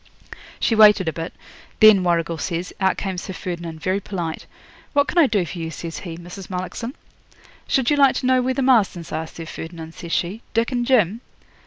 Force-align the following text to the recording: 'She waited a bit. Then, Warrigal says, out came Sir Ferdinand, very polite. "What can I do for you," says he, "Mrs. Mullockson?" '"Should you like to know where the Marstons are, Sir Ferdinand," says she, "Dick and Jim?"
'She 0.59 0.73
waited 0.73 1.07
a 1.07 1.13
bit. 1.13 1.31
Then, 1.79 2.03
Warrigal 2.03 2.39
says, 2.39 2.73
out 2.81 2.97
came 2.97 3.19
Sir 3.19 3.33
Ferdinand, 3.33 3.81
very 3.81 3.99
polite. 3.99 4.47
"What 4.93 5.07
can 5.07 5.19
I 5.19 5.27
do 5.27 5.45
for 5.45 5.59
you," 5.59 5.69
says 5.69 5.99
he, 5.99 6.17
"Mrs. 6.17 6.49
Mullockson?" 6.49 6.95
'"Should 7.67 7.91
you 7.91 7.97
like 7.97 8.15
to 8.15 8.25
know 8.25 8.41
where 8.41 8.55
the 8.55 8.63
Marstons 8.63 9.11
are, 9.11 9.27
Sir 9.27 9.45
Ferdinand," 9.45 9.93
says 9.93 10.11
she, 10.11 10.41
"Dick 10.55 10.71
and 10.71 10.87
Jim?" 10.87 11.21